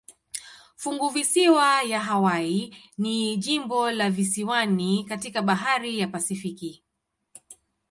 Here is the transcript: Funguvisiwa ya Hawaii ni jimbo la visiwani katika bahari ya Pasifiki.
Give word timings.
Funguvisiwa 0.77 1.83
ya 1.83 1.99
Hawaii 1.99 2.75
ni 2.97 3.37
jimbo 3.37 3.91
la 3.91 4.09
visiwani 4.09 5.03
katika 5.05 5.41
bahari 5.41 5.99
ya 5.99 6.07
Pasifiki. 6.07 6.83